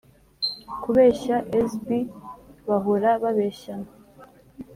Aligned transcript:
Kubeshya 0.81 1.35
zb 1.69 1.87
bahora 2.67 3.09
babeshyana 3.23 3.89